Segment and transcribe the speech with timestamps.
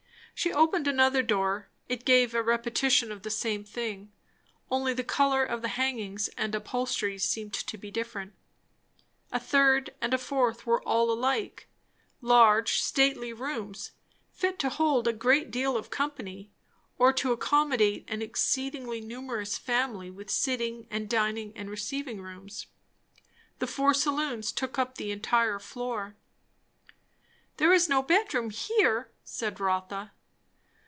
[0.33, 4.11] She opened another door; it gave a repetition of the same thing,
[4.71, 8.33] only the colour of the hangings and upholsteries seemed to be different.
[9.31, 11.67] A third, and a fourth; they were all alike;
[12.21, 13.91] large, stately rooms,
[14.31, 16.49] fit to hold a great deal of company,
[16.97, 22.65] or to accommodate an exceedingly numerous family with sitting and dining and receiving rooms.
[23.59, 26.15] The four saloons took up the entire floor.
[27.57, 30.13] "There is no bedroom here," said Rotha.